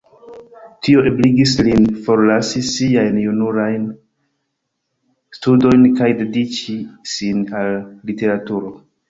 [0.85, 3.85] Tio ebligis lin forlasi siajn jurajn
[5.41, 6.81] studojn kaj dediĉi
[7.15, 7.73] sin al
[8.11, 8.75] literaturo.